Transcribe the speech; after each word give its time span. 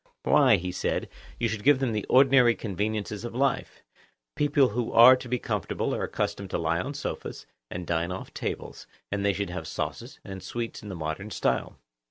Why, 0.23 0.55
he 0.55 0.71
said, 0.71 1.07
you 1.39 1.47
should 1.47 1.63
give 1.63 1.77
them 1.77 1.91
the 1.91 2.07
ordinary 2.09 2.55
conveniences 2.55 3.23
of 3.23 3.35
life. 3.35 3.83
People 4.35 4.69
who 4.69 4.91
are 4.91 5.15
to 5.15 5.29
be 5.29 5.37
comfortable 5.37 5.93
are 5.93 6.01
accustomed 6.05 6.49
to 6.49 6.57
lie 6.57 6.81
on 6.81 6.95
sofas, 6.95 7.45
and 7.69 7.85
dine 7.85 8.11
off 8.11 8.33
tables, 8.33 8.87
and 9.11 9.23
they 9.23 9.33
should 9.33 9.51
have 9.51 9.67
sauces 9.67 10.19
and 10.25 10.41
sweets 10.41 10.81
in 10.81 10.89
the 10.89 10.95
modern 10.95 11.29
style. 11.29 11.77